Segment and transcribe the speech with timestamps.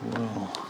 [0.00, 0.69] Well,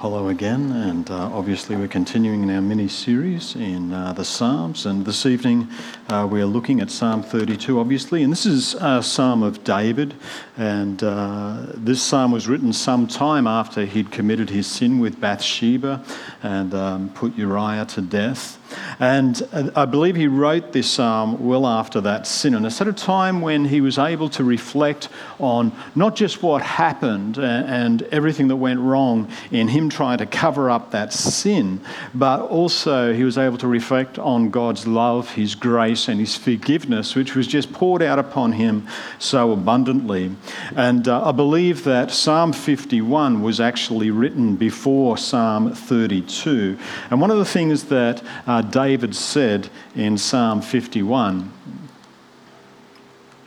[0.00, 4.86] hello again, and uh, obviously we're continuing in our mini series in uh, the Psalms.
[4.86, 5.68] And this evening
[6.08, 10.14] uh, we're looking at Psalm 32, obviously, and this is a Psalm of David.
[10.56, 16.02] And uh, this psalm was written some time after he'd committed his sin with Bathsheba
[16.42, 18.58] and um, put Uriah to death.
[19.00, 22.54] And uh, I believe he wrote this psalm well after that sin.
[22.54, 25.08] And it's at a time when he was able to reflect
[25.38, 30.70] on not just what happened and everything that went wrong in him trying to cover
[30.70, 31.80] up that sin,
[32.14, 37.14] but also he was able to reflect on God's love, his grace, and his forgiveness,
[37.14, 38.86] which was just poured out upon him
[39.18, 40.34] so abundantly.
[40.74, 46.78] And uh, I believe that Psalm 51 was actually written before Psalm 32.
[47.10, 51.52] And one of the things that uh, David said in Psalm 51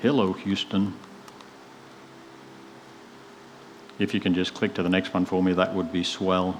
[0.01, 0.93] Hello, Houston.
[3.99, 6.59] If you can just click to the next one for me, that would be swell.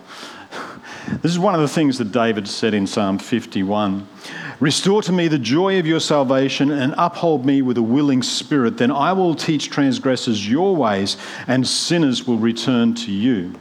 [1.21, 4.07] this is one of the things that David said in Psalm 51
[4.59, 8.77] Restore to me the joy of your salvation and uphold me with a willing spirit.
[8.77, 13.53] Then I will teach transgressors your ways, and sinners will return to you.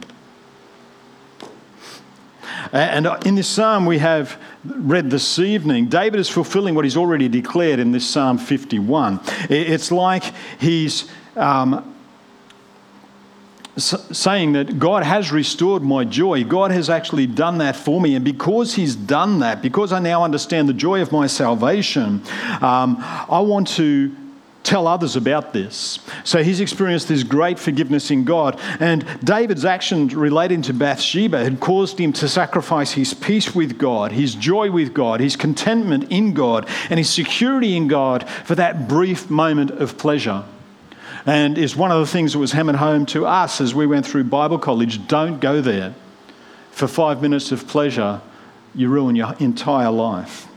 [2.71, 7.27] And in this psalm we have read this evening, David is fulfilling what he's already
[7.27, 9.19] declared in this Psalm 51.
[9.49, 10.23] It's like
[10.59, 11.92] he's um,
[13.77, 16.43] saying that God has restored my joy.
[16.43, 18.15] God has actually done that for me.
[18.15, 22.21] And because He's done that, because I now understand the joy of my salvation,
[22.61, 24.15] um, I want to
[24.63, 25.99] tell others about this.
[26.23, 28.59] So he's experienced this great forgiveness in God.
[28.79, 34.13] And David's actions relating to Bathsheba had caused him to sacrifice his peace with God,
[34.13, 38.87] his joy with God, his contentment in God, and his security in God for that
[38.87, 40.45] brief moment of pleasure.
[41.25, 44.05] And is one of the things that was hammered home to us as we went
[44.05, 45.93] through Bible college don't go there.
[46.71, 48.19] For five minutes of pleasure,
[48.75, 50.47] you ruin your entire life.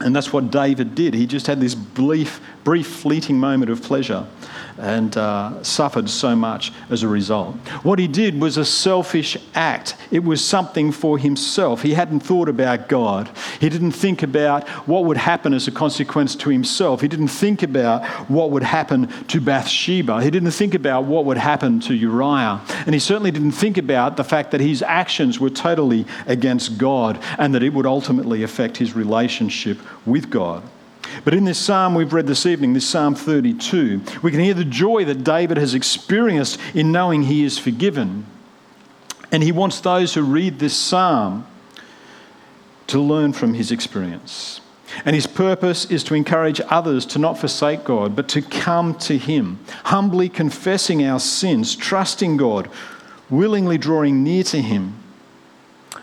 [0.00, 1.14] And that's what David did.
[1.14, 4.26] He just had this brief, brief fleeting moment of pleasure
[4.78, 7.54] and uh, suffered so much as a result.
[7.82, 11.82] What he did was a selfish act, it was something for himself.
[11.82, 13.30] He hadn't thought about God,
[13.60, 17.62] he didn't think about what would happen as a consequence to himself, he didn't think
[17.62, 22.60] about what would happen to Bathsheba, he didn't think about what would happen to Uriah,
[22.86, 27.18] and he certainly didn't think about the fact that his actions were totally against God
[27.38, 30.62] and that it would ultimately affect his relationship with God.
[31.24, 34.64] But in this psalm we've read this evening, this Psalm 32, we can hear the
[34.64, 38.26] joy that David has experienced in knowing he is forgiven.
[39.30, 41.46] And he wants those who read this psalm
[42.86, 44.60] to learn from his experience.
[45.04, 49.18] And his purpose is to encourage others to not forsake God, but to come to
[49.18, 52.70] him, humbly confessing our sins, trusting God,
[53.28, 54.94] willingly drawing near to him.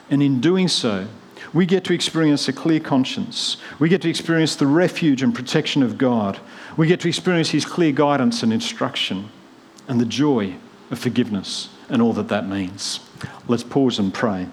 [0.09, 1.07] And in doing so,
[1.53, 3.57] we get to experience a clear conscience.
[3.79, 6.39] We get to experience the refuge and protection of God.
[6.77, 9.29] We get to experience His clear guidance and instruction
[9.87, 10.55] and the joy
[10.91, 12.99] of forgiveness and all that that means.
[13.47, 14.47] Let's pause and pray.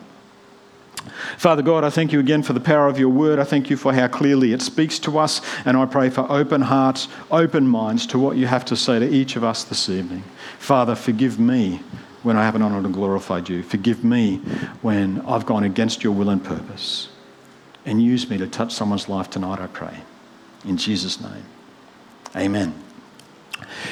[1.37, 3.39] Father God, I thank you again for the power of your word.
[3.41, 5.41] I thank you for how clearly it speaks to us.
[5.65, 9.09] And I pray for open hearts, open minds to what you have to say to
[9.09, 10.23] each of us this evening.
[10.59, 11.81] Father, forgive me
[12.23, 13.63] when I haven't honoured and glorified you.
[13.63, 14.37] Forgive me
[14.81, 17.09] when I've gone against your will and purpose.
[17.85, 19.99] And use me to touch someone's life tonight, I pray.
[20.65, 21.45] In Jesus' name.
[22.37, 22.75] Amen.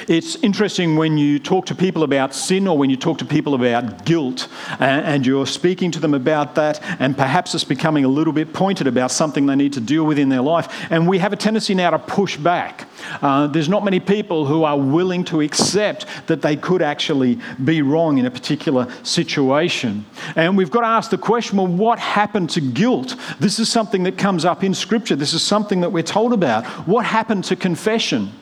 [0.09, 3.55] It's interesting when you talk to people about sin or when you talk to people
[3.55, 4.49] about guilt
[4.79, 8.87] and you're speaking to them about that, and perhaps it's becoming a little bit pointed
[8.87, 10.87] about something they need to deal with in their life.
[10.91, 12.89] And we have a tendency now to push back.
[13.23, 17.83] Uh, there's not many people who are willing to accept that they could actually be
[17.83, 20.05] wrong in a particular situation.
[20.37, 23.17] And we've got to ask the question well, what happened to guilt?
[23.39, 26.67] This is something that comes up in Scripture, this is something that we're told about.
[26.87, 28.33] What happened to confession?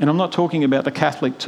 [0.00, 1.38] And I'm not talking about the Catholic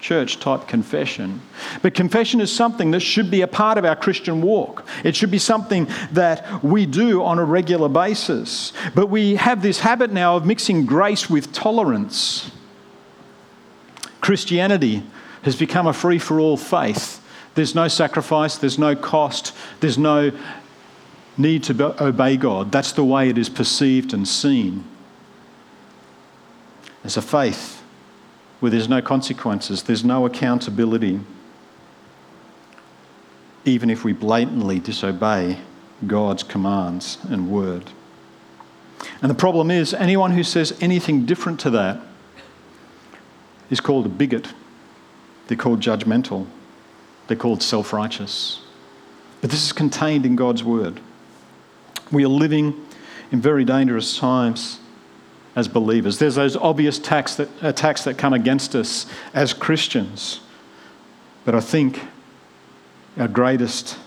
[0.00, 1.40] church type confession.
[1.80, 4.84] But confession is something that should be a part of our Christian walk.
[5.04, 8.72] It should be something that we do on a regular basis.
[8.96, 12.50] But we have this habit now of mixing grace with tolerance.
[14.20, 15.04] Christianity
[15.42, 17.24] has become a free for all faith.
[17.54, 20.32] There's no sacrifice, there's no cost, there's no
[21.38, 22.72] need to obey God.
[22.72, 24.84] That's the way it is perceived and seen.
[27.04, 27.79] As a faith
[28.60, 31.20] where there's no consequences, there's no accountability,
[33.64, 35.58] even if we blatantly disobey
[36.06, 37.90] God's commands and word.
[39.22, 42.00] And the problem is, anyone who says anything different to that
[43.70, 44.52] is called a bigot.
[45.46, 46.46] They're called judgmental.
[47.26, 48.60] they're called self righteous.
[49.40, 51.00] But this is contained in God's word.
[52.12, 52.86] We are living
[53.32, 54.80] in very dangerous times
[55.56, 56.18] as believers.
[56.18, 60.40] There's those obvious attacks that, attacks that come against us as Christians.
[61.44, 62.00] But I think
[63.18, 63.98] our greatest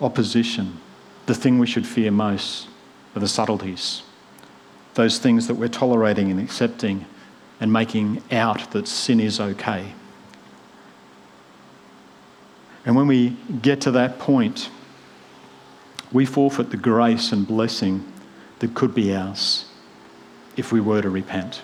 [0.00, 0.78] opposition,
[1.26, 2.68] the thing we should fear most,
[3.14, 4.02] are the subtleties.
[4.94, 7.06] Those things that we're tolerating and accepting
[7.60, 9.92] and making out that sin is okay.
[12.84, 14.70] And when we get to that point,
[16.10, 18.10] we forfeit the grace and blessing
[18.60, 19.67] that could be ours
[20.58, 21.62] if we were to repent.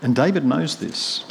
[0.00, 1.24] And David knows this.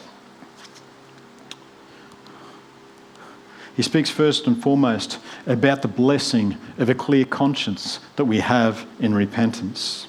[3.75, 8.85] He speaks first and foremost about the blessing of a clear conscience that we have
[8.99, 10.07] in repentance.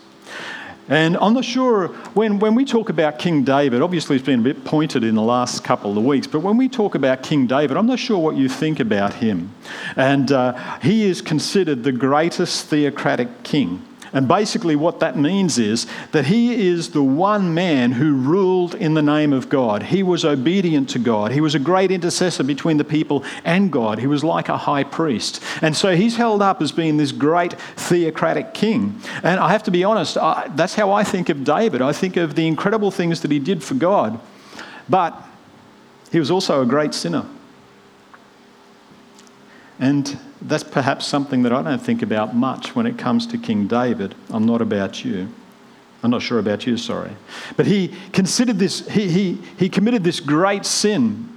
[0.89, 4.43] And I'm not sure, when, when we talk about King David, obviously it's been a
[4.43, 7.77] bit pointed in the last couple of weeks, but when we talk about King David,
[7.77, 9.55] I'm not sure what you think about him.
[9.97, 15.87] And uh, he is considered the greatest theocratic king and basically, what that means is
[16.11, 19.85] that he is the one man who ruled in the name of God.
[19.85, 21.33] He was obedient to God.
[21.33, 23.99] He was a great intercessor between the people and God.
[23.99, 25.43] He was like a high priest.
[25.63, 29.01] And so he's held up as being this great theocratic king.
[29.23, 31.81] And I have to be honest, I, that's how I think of David.
[31.81, 34.21] I think of the incredible things that he did for God.
[34.91, 35.17] But
[36.11, 37.25] he was also a great sinner.
[39.79, 40.19] And
[40.49, 44.15] that's perhaps something that I don't think about much when it comes to King David.
[44.31, 45.29] I'm not about you.
[46.03, 47.13] I'm not sure about you, sorry.
[47.57, 51.29] But he considered this, he, he, he committed this great sin.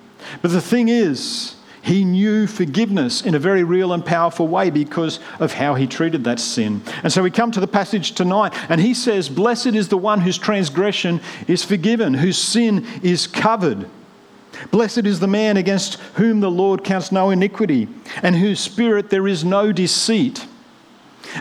[0.42, 5.19] But the thing is, he knew forgiveness in a very real and powerful way because
[5.40, 6.81] of how he treated that sin.
[7.04, 10.22] And so we come to the passage tonight, and he says, Blessed is the one
[10.22, 13.88] whose transgression is forgiven, whose sin is covered.
[14.72, 17.88] Blessed is the man against whom the Lord counts no iniquity,
[18.22, 20.46] and whose spirit there is no deceit.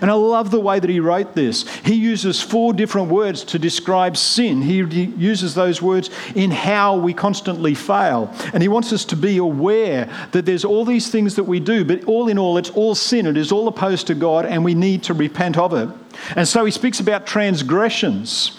[0.01, 1.69] And I love the way that he wrote this.
[1.85, 4.63] He uses four different words to describe sin.
[4.63, 8.35] He uses those words in how we constantly fail.
[8.53, 11.85] And he wants us to be aware that there's all these things that we do,
[11.85, 13.27] but all in all, it's all sin.
[13.27, 15.89] It is all opposed to God, and we need to repent of it.
[16.35, 18.59] And so he speaks about transgressions.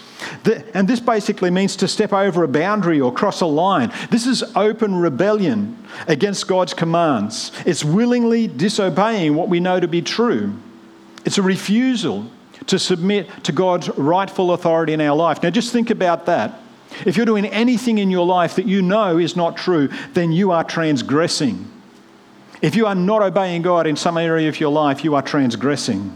[0.74, 3.92] And this basically means to step over a boundary or cross a line.
[4.12, 5.78] This is open rebellion
[6.08, 7.52] against God's commands.
[7.66, 10.54] It's willingly disobeying what we know to be true.
[11.26, 12.30] It's a refusal
[12.68, 15.44] to submit to God's rightful authority in our life.
[15.44, 16.60] Now, just think about that.
[17.06, 20.52] If you're doing anything in your life that you know is not true, then you
[20.52, 21.72] are transgressing.
[22.62, 26.16] If you are not obeying God in some area of your life, you are transgressing.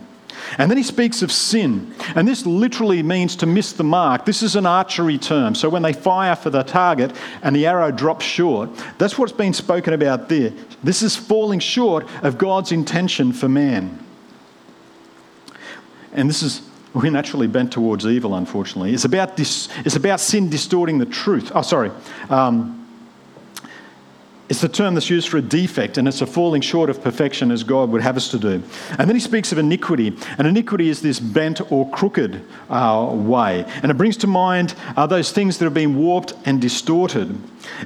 [0.58, 1.94] And then he speaks of sin.
[2.16, 4.26] And this literally means to miss the mark.
[4.26, 5.56] This is an archery term.
[5.56, 9.54] So when they fire for the target and the arrow drops short, that's what's been
[9.54, 10.54] spoken about there.
[10.84, 14.00] This is falling short of God's intention for man.
[16.14, 16.62] And this is,
[16.94, 18.94] we're naturally bent towards evil, unfortunately.
[18.94, 21.52] It's about, this, it's about sin distorting the truth.
[21.54, 21.92] Oh, sorry.
[22.30, 22.79] Um,
[24.50, 27.52] it's the term that's used for a defect, and it's a falling short of perfection
[27.52, 28.64] as God would have us to do.
[28.98, 33.64] And then he speaks of iniquity, and iniquity is this bent or crooked uh, way.
[33.84, 37.38] And it brings to mind uh, those things that have been warped and distorted.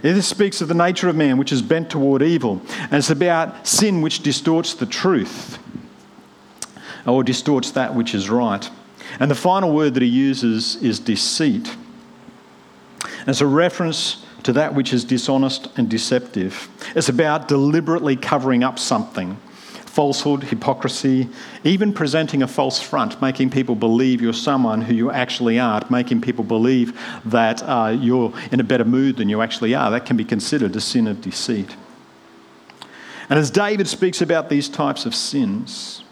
[0.01, 2.61] This speaks of the nature of man, which is bent toward evil.
[2.79, 5.59] And it's about sin, which distorts the truth,
[7.05, 8.69] or distorts that which is right.
[9.19, 11.75] And the final word that he uses is deceit.
[13.27, 16.69] It's a reference to that which is dishonest and deceptive.
[16.95, 19.37] It's about deliberately covering up something
[19.93, 21.29] falsehood, hypocrisy,
[21.63, 26.19] even presenting a false front, making people believe you're someone who you actually aren't, making
[26.19, 29.91] people believe that uh, you're in a better mood than you actually are.
[29.91, 31.75] That can be considered a sin of deceit.
[33.29, 36.03] And as David speaks about these types of sins,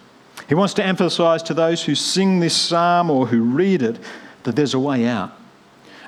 [0.47, 3.97] he wants to emphasize to those who sing this psalm or who read it
[4.43, 5.31] that there's a way out.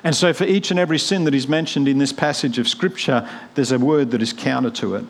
[0.04, 3.28] And so, for each and every sin that is mentioned in this passage of Scripture,
[3.54, 5.04] there's a word that is counter to it.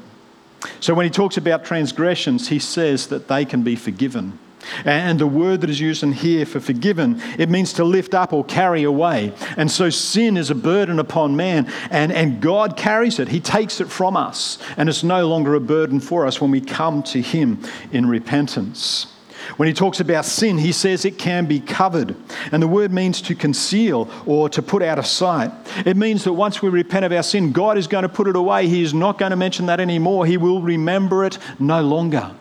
[0.81, 4.39] So, when he talks about transgressions, he says that they can be forgiven.
[4.85, 8.33] And the word that is used in here for forgiven, it means to lift up
[8.33, 9.33] or carry away.
[9.57, 13.29] And so sin is a burden upon man, and, and God carries it.
[13.29, 16.61] He takes it from us, and it's no longer a burden for us when we
[16.61, 19.14] come to Him in repentance.
[19.57, 22.17] When he talks about sin, he says it can be covered.
[22.53, 25.51] And the word means to conceal or to put out of sight.
[25.85, 28.37] It means that once we repent of our sin, God is going to put it
[28.37, 28.67] away.
[28.69, 30.27] He is not going to mention that anymore.
[30.27, 32.35] He will remember it no longer.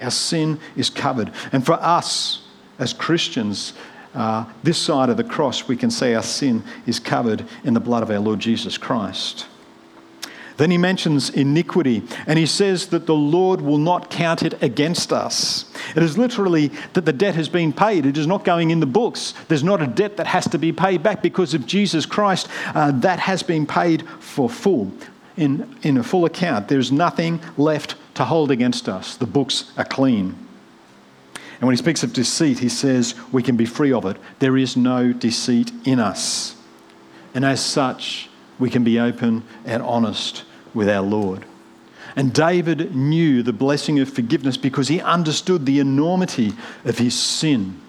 [0.00, 1.32] Our sin is covered.
[1.52, 2.42] And for us
[2.78, 3.74] as Christians,
[4.14, 7.80] uh, this side of the cross, we can say our sin is covered in the
[7.80, 9.46] blood of our Lord Jesus Christ.
[10.62, 15.12] Then he mentions iniquity and he says that the Lord will not count it against
[15.12, 15.64] us.
[15.96, 18.06] It is literally that the debt has been paid.
[18.06, 19.34] It is not going in the books.
[19.48, 22.46] There's not a debt that has to be paid back because of Jesus Christ.
[22.76, 24.92] Uh, that has been paid for full,
[25.36, 26.68] in, in a full account.
[26.68, 29.16] There's nothing left to hold against us.
[29.16, 30.26] The books are clean.
[31.34, 34.16] And when he speaks of deceit, he says we can be free of it.
[34.38, 36.54] There is no deceit in us.
[37.34, 41.44] And as such, we can be open and honest with our Lord.
[42.16, 46.52] And David knew the blessing of forgiveness because he understood the enormity
[46.84, 47.80] of his sin.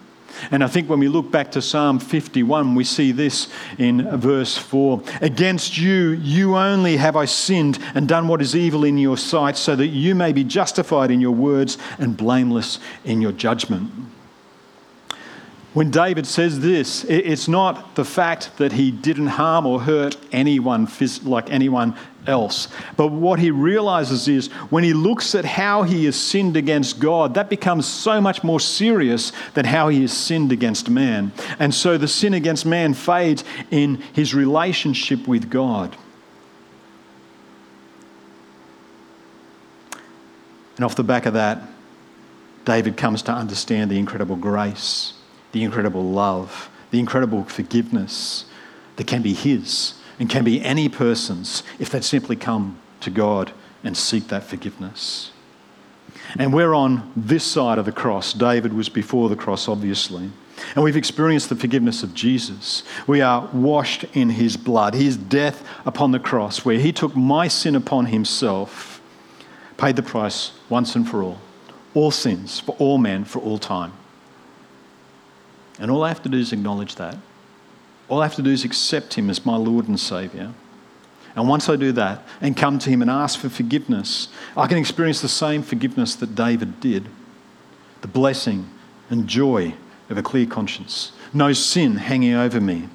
[0.51, 4.57] And I think when we look back to Psalm 51, we see this in verse
[4.57, 9.17] 4 Against you, you only have I sinned and done what is evil in your
[9.17, 13.91] sight, so that you may be justified in your words and blameless in your judgment.
[15.73, 20.87] When David says this, it's not the fact that he didn't harm or hurt anyone
[21.23, 21.95] like anyone
[22.27, 22.67] else.
[22.97, 27.33] But what he realizes is when he looks at how he has sinned against God,
[27.33, 31.31] that becomes so much more serious than how he has sinned against man.
[31.59, 35.95] And so the sin against man fades in his relationship with God.
[40.75, 41.61] And off the back of that,
[42.65, 45.13] David comes to understand the incredible grace
[45.53, 48.45] the incredible love, the incredible forgiveness
[48.97, 53.51] that can be His and can be any person's if they simply come to God
[53.83, 55.31] and seek that forgiveness.
[56.37, 58.33] And we're on this side of the cross.
[58.33, 60.31] David was before the cross, obviously.
[60.75, 62.83] And we've experienced the forgiveness of Jesus.
[63.07, 67.47] We are washed in his blood, his death upon the cross, where he took my
[67.47, 69.01] sin upon himself,
[69.77, 71.39] paid the price once and for all,
[71.93, 73.93] all sins for all men for all time.
[75.79, 77.17] And all I have to do is acknowledge that.
[78.13, 80.53] All I have to do is accept Him as my Lord and Saviour.
[81.35, 84.77] And once I do that and come to Him and ask for forgiveness, I can
[84.77, 87.07] experience the same forgiveness that David did
[88.01, 88.69] the blessing
[89.09, 89.73] and joy
[90.11, 92.87] of a clear conscience, no sin hanging over me.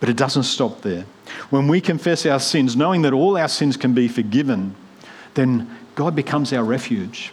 [0.00, 1.04] But it doesn't stop there.
[1.50, 4.74] When we confess our sins, knowing that all our sins can be forgiven,
[5.34, 7.30] then God becomes our refuge.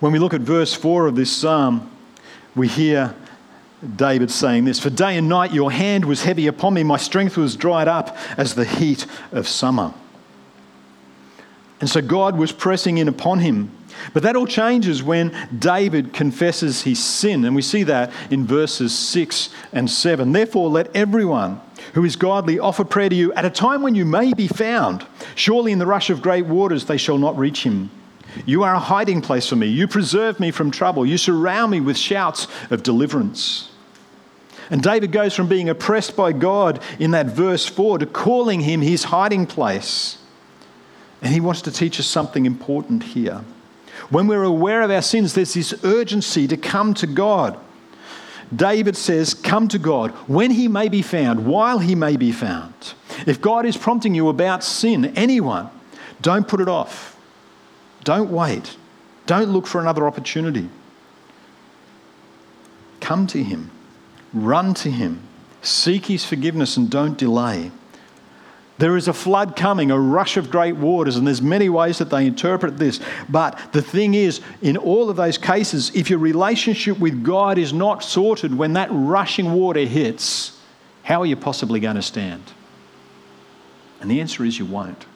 [0.00, 1.88] When we look at verse 4 of this psalm,
[2.56, 3.14] we hear
[3.96, 7.36] David saying this For day and night your hand was heavy upon me, my strength
[7.36, 9.92] was dried up as the heat of summer.
[11.80, 13.70] And so God was pressing in upon him.
[14.12, 17.44] But that all changes when David confesses his sin.
[17.44, 20.32] And we see that in verses 6 and 7.
[20.32, 21.60] Therefore, let everyone
[21.94, 25.06] who is godly offer prayer to you at a time when you may be found.
[25.34, 27.90] Surely in the rush of great waters they shall not reach him.
[28.46, 29.66] You are a hiding place for me.
[29.66, 31.06] You preserve me from trouble.
[31.06, 33.70] You surround me with shouts of deliverance.
[34.70, 38.80] And David goes from being oppressed by God in that verse 4 to calling him
[38.80, 40.18] his hiding place.
[41.22, 43.42] And he wants to teach us something important here.
[44.10, 47.58] When we're aware of our sins, there's this urgency to come to God.
[48.54, 52.72] David says, Come to God when he may be found, while he may be found.
[53.26, 55.70] If God is prompting you about sin, anyone,
[56.20, 57.16] don't put it off.
[58.04, 58.76] Don't wait.
[59.26, 60.68] Don't look for another opportunity.
[63.00, 63.70] Come to Him,
[64.34, 65.20] run to Him,
[65.62, 67.70] seek His forgiveness, and don't delay.
[68.76, 72.10] There is a flood coming, a rush of great waters, and there's many ways that
[72.10, 73.00] they interpret this.
[73.28, 77.72] But the thing is, in all of those cases, if your relationship with God is
[77.72, 80.60] not sorted when that rushing water hits,
[81.04, 82.42] how are you possibly going to stand?
[84.00, 85.06] And the answer is you won't.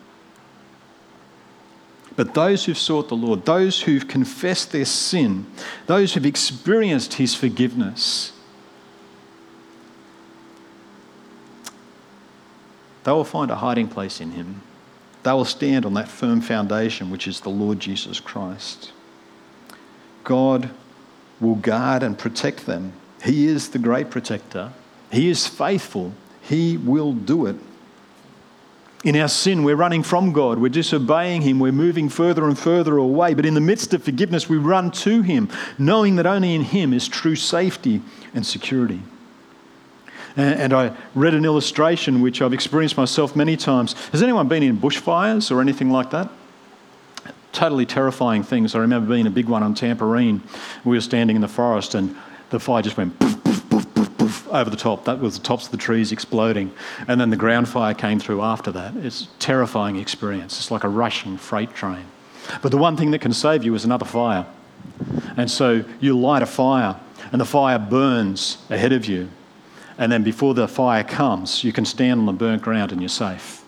[2.14, 5.46] But those who've sought the Lord, those who've confessed their sin,
[5.87, 8.32] those who've experienced His forgiveness,
[13.09, 14.61] they will find a hiding place in Him.
[15.23, 18.93] They will stand on that firm foundation, which is the Lord Jesus Christ.
[20.25, 20.69] God
[21.41, 22.93] will guard and protect them.
[23.25, 24.75] He is the great protector.
[25.11, 26.12] He is faithful.
[26.43, 27.57] He will do it.
[29.05, 32.99] In our sin, we're running from God, we're disobeying Him, we're moving further and further
[32.99, 33.33] away.
[33.33, 35.49] But in the midst of forgiveness, we run to Him,
[35.79, 38.03] knowing that only in Him is true safety
[38.35, 39.00] and security.
[40.38, 43.95] And I read an illustration which I've experienced myself many times.
[44.11, 46.30] Has anyone been in bushfires or anything like that?
[47.50, 48.76] Totally terrifying things.
[48.76, 50.40] I remember being a big one on Tamborine.
[50.85, 52.14] We were standing in the forest and
[52.50, 55.07] the fire just went poof, over the top.
[55.07, 56.73] That was the tops of the trees exploding.
[57.09, 58.95] And then the ground fire came through after that.
[58.97, 60.57] It's a terrifying experience.
[60.59, 62.04] It's like a rushing freight train.
[62.62, 64.47] But the one thing that can save you is another fire.
[65.37, 66.99] And so you light a fire,
[67.33, 69.28] and the fire burns ahead of you.
[69.99, 73.09] And then before the fire comes, you can stand on the burnt ground and you're
[73.09, 73.64] safe.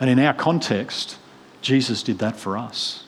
[0.00, 1.18] And in our context,
[1.62, 3.04] Jesus did that for us.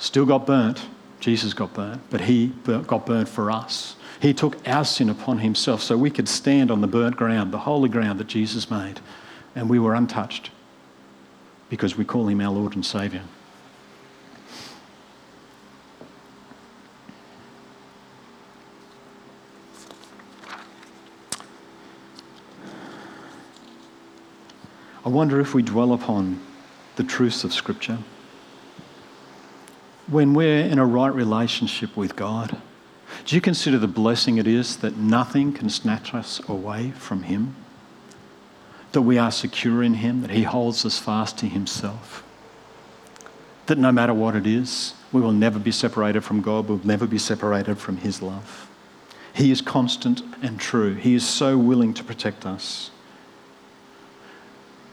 [0.00, 0.84] Still got burnt.
[1.20, 3.96] Jesus got burnt, but he got burnt for us.
[4.20, 7.58] He took our sin upon himself so we could stand on the burnt ground, the
[7.58, 9.00] holy ground that Jesus made,
[9.54, 10.50] and we were untouched
[11.70, 13.22] because we call him our Lord and Saviour.
[25.08, 26.38] I wonder if we dwell upon
[26.96, 28.00] the truths of Scripture.
[30.06, 32.58] When we're in a right relationship with God,
[33.24, 37.56] do you consider the blessing it is that nothing can snatch us away from Him?
[38.92, 42.22] That we are secure in Him, that He holds us fast to Himself?
[43.64, 47.06] That no matter what it is, we will never be separated from God, we'll never
[47.06, 48.68] be separated from His love.
[49.32, 52.90] He is constant and true, He is so willing to protect us.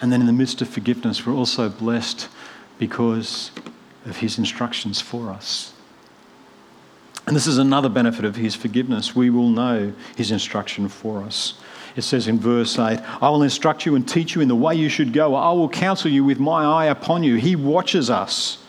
[0.06, 2.30] And then in the midst of forgiveness, we're also blessed
[2.78, 3.50] because
[4.06, 5.74] of his instructions for us.
[7.26, 9.16] And this is another benefit of his forgiveness.
[9.16, 11.56] We will know his instruction for us.
[11.96, 14.76] It says in verse 8, I will instruct you and teach you in the way
[14.76, 15.34] you should go.
[15.34, 17.38] I will counsel you with my eye upon you.
[17.38, 18.60] He watches us.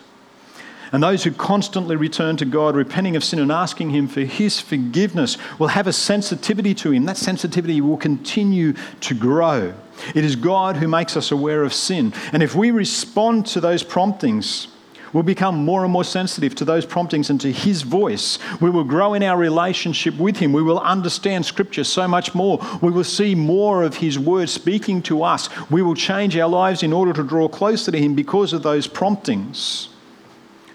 [0.92, 4.60] And those who constantly return to God, repenting of sin and asking Him for His
[4.60, 7.04] forgiveness, will have a sensitivity to Him.
[7.04, 9.74] That sensitivity will continue to grow.
[10.14, 12.12] It is God who makes us aware of sin.
[12.32, 14.68] And if we respond to those promptings,
[15.12, 18.38] we'll become more and more sensitive to those promptings and to His voice.
[18.60, 20.52] We will grow in our relationship with Him.
[20.52, 22.60] We will understand Scripture so much more.
[22.82, 25.48] We will see more of His Word speaking to us.
[25.70, 28.86] We will change our lives in order to draw closer to Him because of those
[28.86, 29.88] promptings.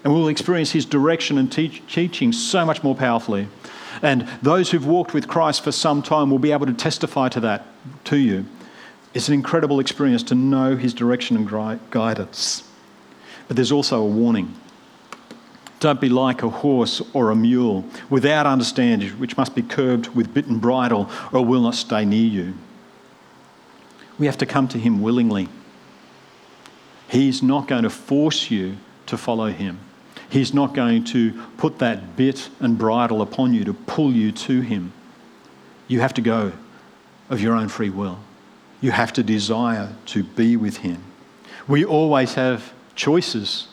[0.04, 3.48] And we will experience His direction and teach, teaching so much more powerfully.
[4.02, 7.40] And those who've walked with Christ for some time will be able to testify to
[7.40, 7.66] that
[8.04, 8.46] to you.
[9.14, 12.68] It's an incredible experience to know His direction and guidance.
[13.46, 14.54] But there's also a warning.
[15.78, 20.32] Don't be like a horse or a mule without understanding, which must be curbed with
[20.32, 22.54] bit and bridle or will not stay near you.
[24.18, 25.48] We have to come to Him willingly.
[27.08, 29.80] He's not going to force you to follow Him.
[30.32, 34.62] He's not going to put that bit and bridle upon you to pull you to
[34.62, 34.94] Him.
[35.88, 36.52] You have to go
[37.28, 38.18] of your own free will.
[38.80, 41.04] You have to desire to be with Him.
[41.68, 43.68] We always have choices.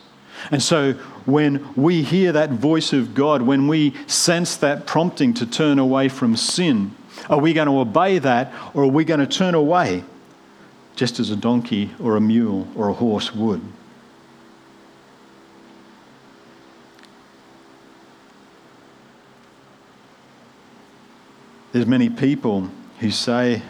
[0.52, 5.46] And so when we hear that voice of God, when we sense that prompting to
[5.46, 6.94] turn away from sin,
[7.30, 10.04] are we going to obey that or are we going to turn away
[10.98, 13.62] just as a donkey or a mule or a horse would?
[21.72, 23.62] There's many people who say,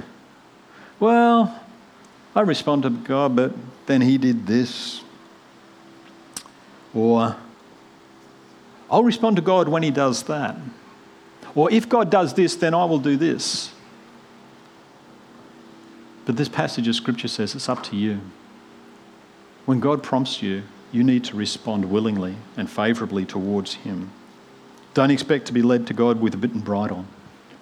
[1.00, 1.60] well,
[2.36, 3.54] I respond to God, but
[3.88, 5.02] then He did this.
[6.94, 7.36] Or,
[8.90, 10.56] I'll respond to God when He does that.
[11.56, 13.74] Or, if God does this, then I will do this.
[16.26, 18.22] But this passage of Scripture says it's up to you.
[19.66, 24.12] When God prompts you, you need to respond willingly and favourably towards Him.
[24.94, 27.06] Don't expect to be led to God with a bit and bridle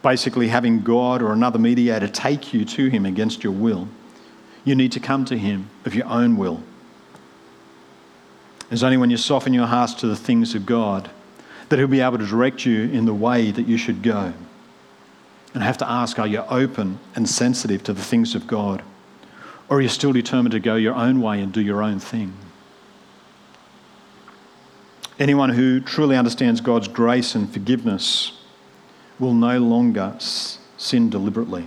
[0.07, 3.89] basically having God or another mediator take you to Him against your will.
[4.63, 6.63] You need to come to Him of your own will.
[8.71, 11.09] It's only when you soften your hearts to the things of God
[11.67, 14.31] that He'll be able to direct you in the way that you should go.
[15.53, 18.83] And I have to ask are you open and sensitive to the things of God?
[19.67, 22.33] Or are you still determined to go your own way and do your own thing?
[25.19, 28.36] Anyone who truly understands God's grace and forgiveness
[29.19, 31.65] will no longer sin deliberately.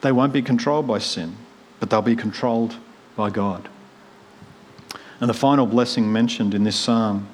[0.00, 1.36] They won't be controlled by sin,
[1.78, 2.76] but they'll be controlled
[3.16, 3.68] by God.
[5.20, 7.28] And the final blessing mentioned in this psalm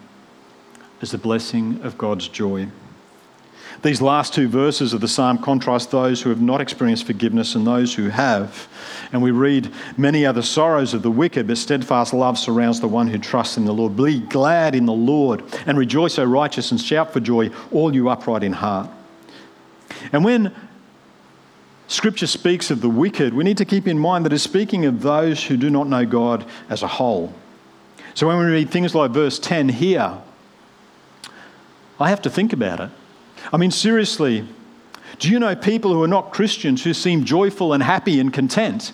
[1.00, 2.68] is the blessing of God's joy.
[3.82, 7.66] These last two verses of the psalm contrast those who have not experienced forgiveness and
[7.66, 8.68] those who have.
[9.12, 12.88] And we read, Many are the sorrows of the wicked, but steadfast love surrounds the
[12.88, 13.96] one who trusts in the Lord.
[13.96, 18.08] Be glad in the Lord and rejoice, O righteous, and shout for joy, all you
[18.08, 18.90] upright in heart.
[20.12, 20.54] And when
[21.88, 25.02] Scripture speaks of the wicked, we need to keep in mind that it's speaking of
[25.02, 27.32] those who do not know God as a whole.
[28.14, 30.18] So when we read things like verse 10 here,
[32.00, 32.90] I have to think about it.
[33.52, 34.46] I mean, seriously,
[35.18, 38.92] do you know people who are not Christians who seem joyful and happy and content?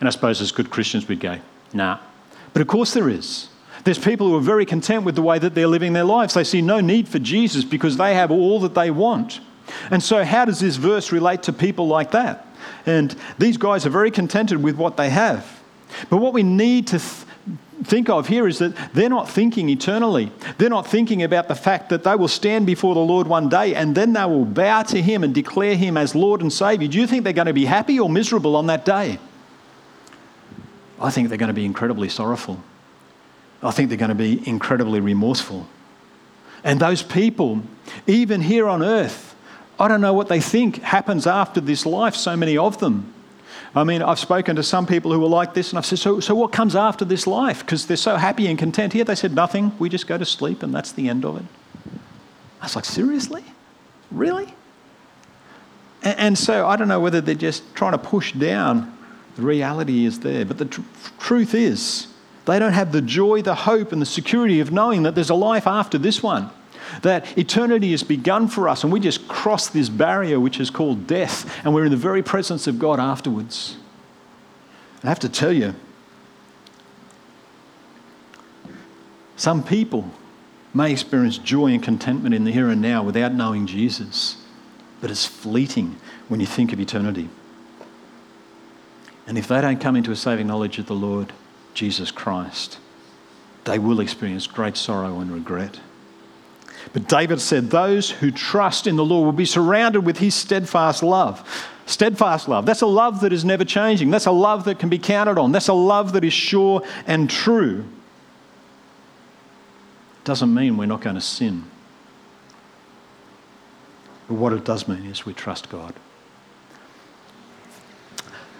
[0.00, 1.38] And I suppose as good Christians we'd go,
[1.72, 1.98] nah.
[2.52, 3.48] But of course there is.
[3.84, 6.34] There's people who are very content with the way that they're living their lives.
[6.34, 9.40] They see no need for Jesus because they have all that they want.
[9.90, 12.46] And so, how does this verse relate to people like that?
[12.86, 15.62] And these guys are very contented with what they have.
[16.10, 20.32] But what we need to th- think of here is that they're not thinking eternally.
[20.58, 23.74] They're not thinking about the fact that they will stand before the Lord one day
[23.74, 26.88] and then they will bow to Him and declare Him as Lord and Savior.
[26.88, 29.18] Do you think they're going to be happy or miserable on that day?
[31.00, 32.62] I think they're going to be incredibly sorrowful.
[33.62, 35.66] I think they're going to be incredibly remorseful.
[36.62, 37.62] And those people,
[38.06, 39.34] even here on earth,
[39.78, 43.13] I don't know what they think happens after this life, so many of them.
[43.76, 46.20] I mean, I've spoken to some people who are like this, and I've said, So,
[46.20, 47.60] so what comes after this life?
[47.60, 49.04] Because they're so happy and content here.
[49.04, 49.72] They said, Nothing.
[49.78, 51.44] We just go to sleep, and that's the end of it.
[52.60, 53.44] I was like, Seriously?
[54.12, 54.54] Really?
[56.04, 58.96] And, and so I don't know whether they're just trying to push down
[59.34, 60.44] the reality is there.
[60.44, 60.82] But the tr-
[61.18, 62.06] truth is,
[62.44, 65.34] they don't have the joy, the hope, and the security of knowing that there's a
[65.34, 66.50] life after this one.
[67.02, 71.06] That eternity has begun for us, and we just cross this barrier which is called
[71.06, 73.76] death, and we're in the very presence of God afterwards.
[75.02, 75.74] I have to tell you,
[79.36, 80.10] some people
[80.72, 84.36] may experience joy and contentment in the here and now without knowing Jesus,
[85.00, 85.96] but it's fleeting
[86.28, 87.28] when you think of eternity.
[89.26, 91.32] And if they don't come into a saving knowledge of the Lord
[91.74, 92.78] Jesus Christ,
[93.64, 95.80] they will experience great sorrow and regret.
[96.92, 101.02] But David said, Those who trust in the Lord will be surrounded with his steadfast
[101.02, 101.70] love.
[101.86, 102.66] Steadfast love.
[102.66, 104.10] That's a love that is never changing.
[104.10, 105.52] That's a love that can be counted on.
[105.52, 107.84] That's a love that is sure and true.
[110.24, 111.64] Doesn't mean we're not going to sin.
[114.28, 115.94] But what it does mean is we trust God.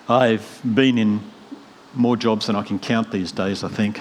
[0.09, 1.21] I've been in
[1.95, 4.01] more jobs than I can count these days, I think.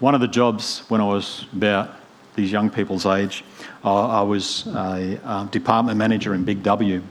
[0.00, 1.94] One of the jobs when I was about
[2.34, 3.44] these young people's age,
[3.84, 7.02] I was a um, department manager in Big W.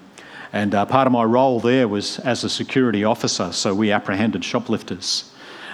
[0.52, 4.44] And uh, part of my role there was as a security officer, so we apprehended
[4.44, 5.32] shoplifters.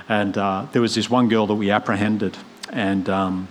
[0.08, 2.38] And uh, there was this one girl that we apprehended,
[2.72, 3.48] and um,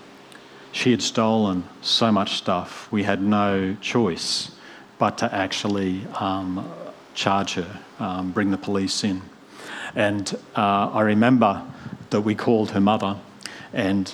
[0.73, 4.51] she had stolen so much stuff, we had no choice
[4.99, 6.69] but to actually um,
[7.15, 9.23] charge her um, bring the police in.
[9.95, 11.63] And uh, I remember
[12.11, 13.17] that we called her mother,
[13.73, 14.13] and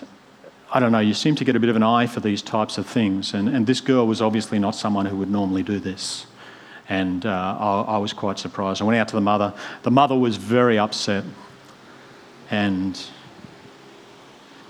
[0.74, 2.78] I don't know, you seem to get a bit of an eye for these types
[2.78, 3.32] of things.
[3.32, 6.26] And, and this girl was obviously not someone who would normally do this.
[6.88, 8.82] And uh, I, I was quite surprised.
[8.82, 9.54] I went out to the mother.
[9.84, 11.22] The mother was very upset.
[12.50, 13.00] And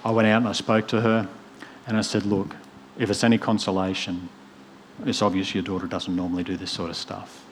[0.05, 1.27] I went out and I spoke to her.
[1.87, 2.55] And I said, Look,
[2.99, 4.29] if it's any consolation,
[5.07, 7.47] it's obvious your daughter doesn't normally do this sort of stuff.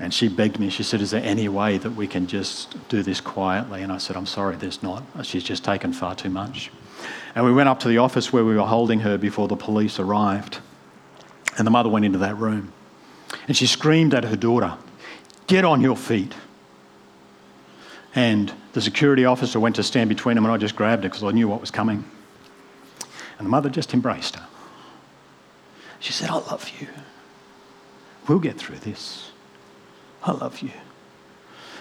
[0.00, 3.02] And she begged me, she said, Is there any way that we can just do
[3.02, 3.82] this quietly?
[3.82, 5.02] And I said, I'm sorry, there's not.
[5.24, 6.70] She's just taken far too much.
[7.34, 9.98] And we went up to the office where we were holding her before the police
[9.98, 10.58] arrived.
[11.56, 12.72] And the mother went into that room.
[13.48, 14.76] And she screamed at her daughter,
[15.46, 16.34] Get on your feet.
[18.14, 21.24] And the security officer went to stand between them, and I just grabbed her because
[21.24, 22.04] I knew what was coming.
[23.38, 24.46] And the mother just embraced her.
[25.98, 26.88] She said, I love you.
[28.28, 29.30] We'll get through this.
[30.22, 30.72] I love you.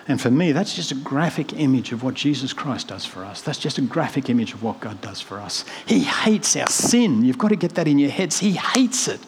[0.07, 3.41] And for me, that's just a graphic image of what Jesus Christ does for us.
[3.41, 5.63] That's just a graphic image of what God does for us.
[5.85, 7.23] He hates our sin.
[7.23, 8.39] You've got to get that in your heads.
[8.39, 9.19] He hates it.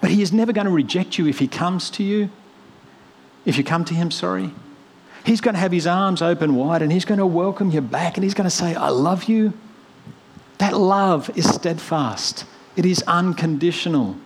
[0.00, 2.30] But He is never going to reject you if He comes to you.
[3.44, 4.50] If you come to Him, sorry.
[5.24, 8.16] He's going to have His arms open wide and He's going to welcome you back
[8.16, 9.52] and He's going to say, I love you.
[10.58, 12.44] That love is steadfast,
[12.76, 14.16] it is unconditional,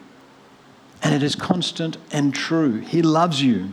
[1.03, 2.79] and it is constant and true.
[2.79, 3.73] He loves you.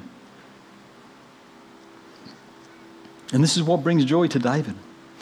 [3.33, 4.75] And this is what brings joy to David.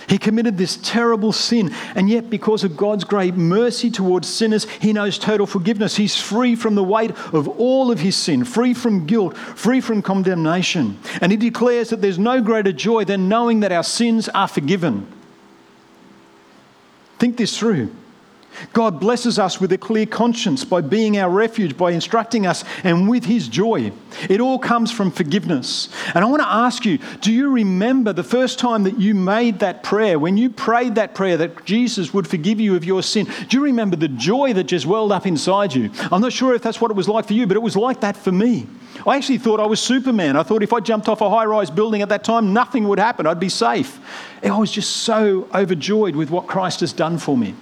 [0.07, 4.91] He committed this terrible sin, and yet, because of God's great mercy towards sinners, he
[4.91, 5.95] knows total forgiveness.
[5.95, 10.01] He's free from the weight of all of his sin, free from guilt, free from
[10.01, 10.99] condemnation.
[11.21, 15.07] And he declares that there's no greater joy than knowing that our sins are forgiven.
[17.17, 17.95] Think this through.
[18.73, 23.09] God blesses us with a clear conscience by being our refuge, by instructing us, and
[23.09, 23.91] with His joy.
[24.29, 25.89] It all comes from forgiveness.
[26.13, 29.59] And I want to ask you do you remember the first time that you made
[29.59, 33.27] that prayer, when you prayed that prayer that Jesus would forgive you of your sin?
[33.49, 35.89] Do you remember the joy that just welled up inside you?
[36.11, 38.01] I'm not sure if that's what it was like for you, but it was like
[38.01, 38.67] that for me.
[39.05, 40.37] I actually thought I was Superman.
[40.37, 42.99] I thought if I jumped off a high rise building at that time, nothing would
[42.99, 43.27] happen.
[43.27, 43.99] I'd be safe.
[44.43, 47.55] I was just so overjoyed with what Christ has done for me.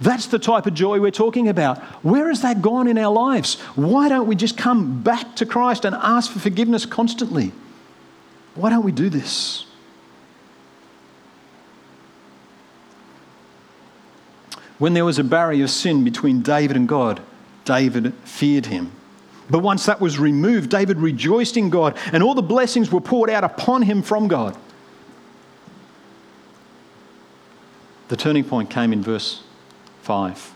[0.00, 1.78] That's the type of joy we're talking about.
[2.02, 3.60] Where has that gone in our lives?
[3.74, 7.52] Why don't we just come back to Christ and ask for forgiveness constantly?
[8.54, 9.66] Why don't we do this?
[14.78, 17.20] When there was a barrier of sin between David and God,
[17.64, 18.92] David feared him.
[19.48, 23.30] But once that was removed, David rejoiced in God, and all the blessings were poured
[23.30, 24.56] out upon him from God.
[28.08, 29.42] The turning point came in verse
[30.06, 30.54] 5.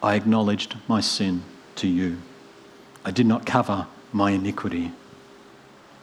[0.00, 1.42] I acknowledged my sin
[1.74, 2.18] to you.
[3.04, 4.92] I did not cover my iniquity.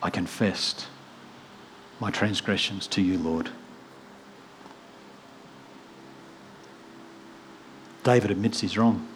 [0.04, 0.88] I confessed
[2.02, 3.52] my transgressions to you, Lord.
[8.04, 9.08] David admits he's wrong.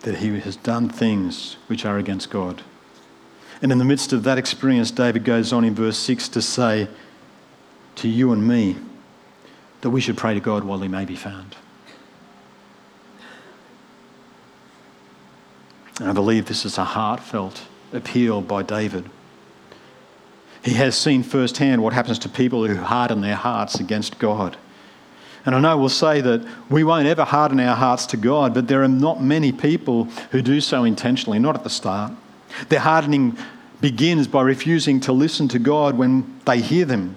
[0.00, 2.60] That he has done things which are against God.
[3.62, 6.88] And in the midst of that experience, David goes on in verse 6 to say
[7.96, 8.76] to you and me
[9.80, 11.56] that we should pray to God while he may be found.
[16.00, 19.08] And I believe this is a heartfelt appeal by David.
[20.64, 24.56] He has seen firsthand what happens to people who harden their hearts against God.
[25.46, 28.66] And I know we'll say that we won't ever harden our hearts to God, but
[28.66, 32.12] there are not many people who do so intentionally, not at the start.
[32.70, 33.36] Their hardening
[33.80, 37.16] begins by refusing to listen to God when they hear them.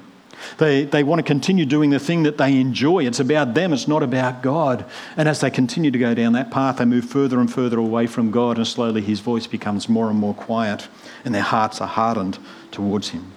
[0.58, 3.06] They, they want to continue doing the thing that they enjoy.
[3.06, 4.86] It's about them, it's not about God.
[5.16, 8.08] And as they continue to go down that path, they move further and further away
[8.08, 10.88] from God, and slowly his voice becomes more and more quiet,
[11.26, 12.40] and their hearts are hardened
[12.72, 13.34] towards him.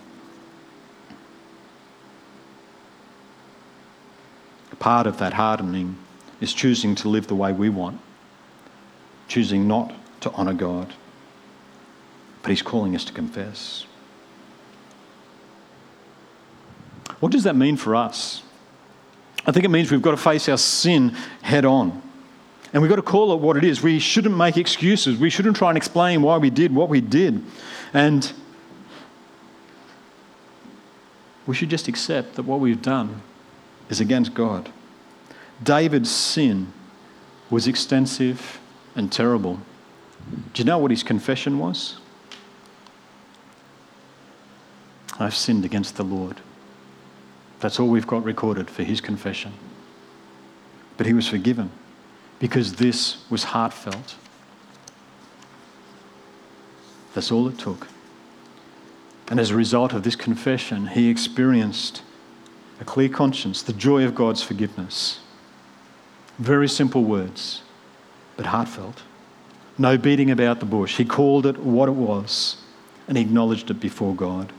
[4.79, 5.99] Part of that hardening
[6.41, 8.01] is choosing to live the way we want,
[9.29, 10.95] choosing not to honour God.
[12.43, 13.85] But he's calling us to confess.
[17.21, 18.43] What does that mean for us?
[19.47, 21.11] I think it means we've got to face our sin
[21.43, 22.03] head on.
[22.73, 23.83] And we've got to call it what it is.
[23.83, 25.19] We shouldn't make excuses.
[25.19, 27.43] We shouldn't try and explain why we did what we did.
[27.93, 28.33] And
[31.47, 33.23] we should just accept that what we've done
[33.89, 34.71] is against God.
[35.63, 36.73] David's sin
[37.51, 38.61] was extensive
[38.95, 39.61] and terrible.
[40.53, 41.97] Do you know what his confession was?
[45.19, 46.41] I've sinned against the Lord.
[47.61, 49.53] That's all we've got recorded for his confession.
[50.97, 51.71] But he was forgiven
[52.39, 54.17] because this was heartfelt.
[57.15, 57.89] That's all it took.
[59.31, 62.03] And as a result of this confession, he experienced
[62.81, 65.21] a clear conscience, the joy of God's forgiveness.
[66.39, 67.63] Very simple words,
[68.37, 69.03] but heartfelt.
[69.77, 70.97] No beating about the bush.
[70.97, 72.57] He called it what it was
[73.07, 74.53] and he acknowledged it before God.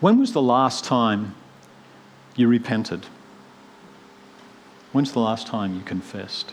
[0.00, 1.34] When was the last time
[2.36, 3.06] you repented?
[4.92, 6.52] When's the last time you confessed?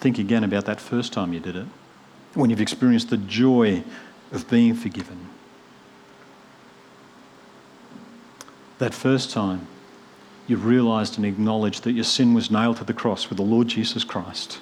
[0.00, 1.66] Think again about that first time you did it,
[2.34, 3.84] when you've experienced the joy
[4.32, 5.30] of being forgiven.
[8.78, 9.68] That first time
[10.48, 13.68] you've realized and acknowledged that your sin was nailed to the cross with the Lord
[13.68, 14.58] Jesus Christ.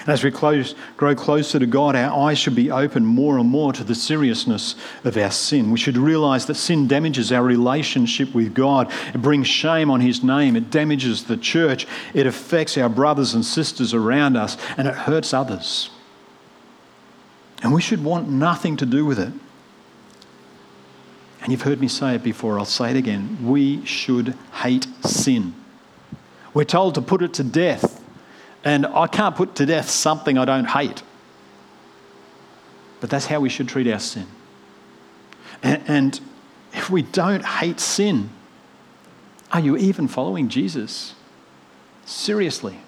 [0.00, 3.48] And as we close, grow closer to God, our eyes should be open more and
[3.48, 4.74] more to the seriousness
[5.04, 5.70] of our sin.
[5.70, 8.92] We should realize that sin damages our relationship with God.
[9.14, 10.56] It brings shame on His name.
[10.56, 11.86] It damages the church.
[12.14, 15.90] It affects our brothers and sisters around us, and it hurts others.
[17.62, 19.32] And we should want nothing to do with it.
[21.42, 23.38] And you've heard me say it before, I'll say it again.
[23.48, 25.54] We should hate sin.
[26.54, 28.01] We're told to put it to death.
[28.64, 31.02] And I can't put to death something I don't hate.
[33.00, 34.26] But that's how we should treat our sin.
[35.62, 36.20] And,
[36.74, 38.30] if we don't hate sin,
[39.52, 41.14] are you even following Jesus?
[42.06, 42.78] Seriously.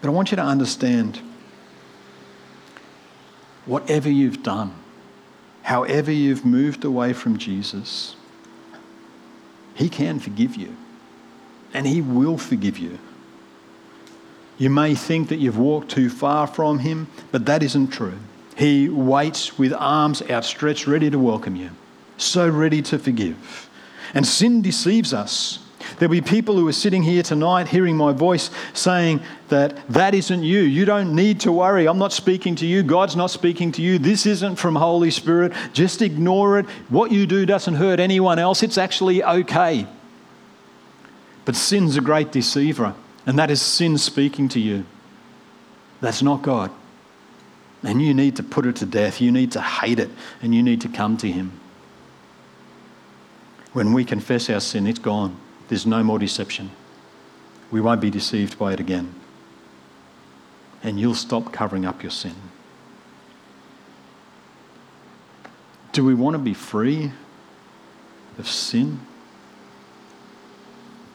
[0.00, 1.20] But I want you to understand
[3.64, 4.74] whatever you've done,
[5.62, 8.14] however you've moved away from Jesus,
[9.74, 10.76] He can forgive you
[11.74, 12.98] and He will forgive you.
[14.58, 18.18] You may think that you've walked too far from Him, but that isn't true.
[18.56, 21.70] He waits with arms outstretched, ready to welcome you,
[22.16, 23.68] so ready to forgive.
[24.14, 25.58] And sin deceives us.
[25.98, 30.42] There'll be people who are sitting here tonight hearing my voice saying that that isn't
[30.42, 30.60] you.
[30.60, 31.86] You don't need to worry.
[31.86, 32.82] I'm not speaking to you.
[32.82, 33.98] God's not speaking to you.
[33.98, 35.52] This isn't from Holy Spirit.
[35.72, 36.66] Just ignore it.
[36.88, 38.62] What you do doesn't hurt anyone else.
[38.62, 39.86] It's actually okay.
[41.44, 42.94] But sin's a great deceiver,
[43.26, 44.84] and that is sin speaking to you.
[46.00, 46.70] That's not God.
[47.82, 49.20] And you need to put it to death.
[49.20, 51.58] You need to hate it, and you need to come to Him.
[53.72, 55.36] When we confess our sin, it's gone.
[55.68, 56.70] There's no more deception.
[57.70, 59.14] We won't be deceived by it again.
[60.82, 62.34] And you'll stop covering up your sin.
[65.92, 67.12] Do we want to be free?
[68.38, 69.00] of sin?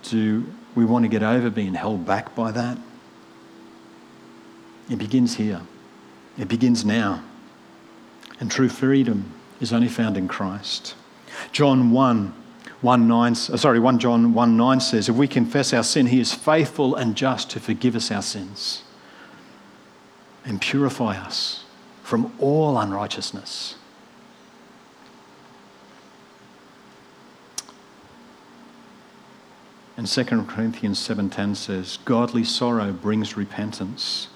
[0.03, 2.77] Do we want to get over being held back by that?
[4.89, 5.61] It begins here.
[6.37, 7.23] It begins now.
[8.39, 10.95] And true freedom is only found in Christ.
[11.51, 12.33] John 1
[12.81, 16.19] 1 9, uh, sorry, 1 John 1 9 says, If we confess our sin, he
[16.19, 18.83] is faithful and just to forgive us our sins
[20.45, 21.63] and purify us
[22.03, 23.75] from all unrighteousness.
[29.97, 34.27] And 2 Corinthians 7:10 says, "Godly sorrow brings repentance.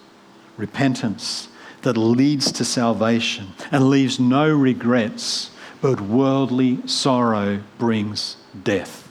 [0.57, 1.49] Repentance
[1.83, 9.07] that leads to salvation and leaves no regrets, but worldly sorrow brings death."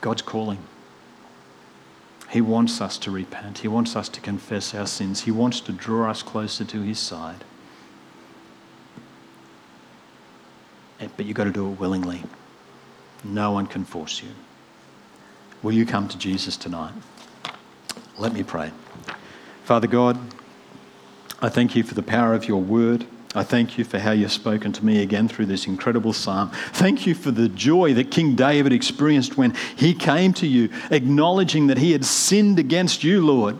[0.00, 0.58] God's calling.
[2.30, 3.58] He wants us to repent.
[3.58, 5.22] He wants us to confess our sins.
[5.22, 7.44] He wants to draw us closer to His side.
[11.16, 12.22] But you've got to do it willingly.
[13.24, 14.30] No one can force you.
[15.62, 16.92] Will you come to Jesus tonight?
[18.16, 18.70] Let me pray.
[19.64, 20.18] Father God,
[21.40, 23.06] I thank you for the power of your word.
[23.34, 26.50] I thank you for how you've spoken to me again through this incredible psalm.
[26.72, 31.66] Thank you for the joy that King David experienced when he came to you, acknowledging
[31.66, 33.56] that he had sinned against you, Lord,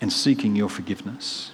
[0.00, 1.50] and seeking your forgiveness.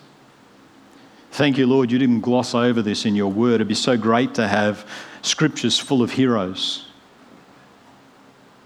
[1.33, 3.57] Thank you, Lord, you didn't gloss over this in your word.
[3.57, 4.88] It'd be so great to have
[5.25, 6.87] scriptures full of heroes.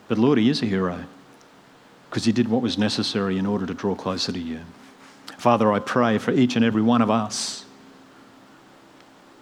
[0.08, 1.04] But Lord, He is a hero
[2.08, 4.60] because He did what was necessary in order to draw closer to you.
[5.38, 7.64] Father, I pray for each and every one of us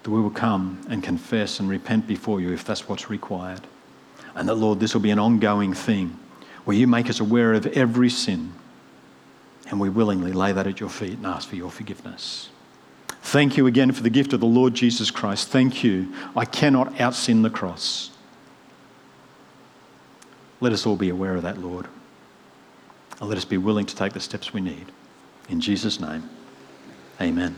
[0.03, 3.63] that we will come and confess and repent before you if that's what's required.
[4.35, 6.19] And that, Lord, this will be an ongoing thing
[6.65, 8.53] where you make us aware of every sin
[9.69, 12.51] and we willingly lay that at your feet and ask for your forgiveness.
[13.27, 15.49] Thank you again for the gift of the Lord Jesus Christ.
[15.49, 16.15] Thank you.
[16.37, 18.13] I cannot out sin the cross.
[20.61, 21.89] Let us all be aware of that, Lord.
[23.21, 24.93] And let us be willing to take the steps we need.
[25.49, 26.31] In Jesus' name,
[27.21, 27.57] amen.